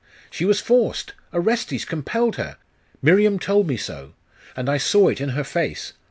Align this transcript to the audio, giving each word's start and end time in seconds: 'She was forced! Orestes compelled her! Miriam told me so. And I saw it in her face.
'She 0.31 0.45
was 0.45 0.59
forced! 0.59 1.13
Orestes 1.31 1.85
compelled 1.85 2.37
her! 2.37 2.57
Miriam 3.03 3.37
told 3.37 3.67
me 3.67 3.77
so. 3.77 4.13
And 4.57 4.67
I 4.67 4.77
saw 4.79 5.09
it 5.09 5.21
in 5.21 5.29
her 5.37 5.43
face. 5.43 5.93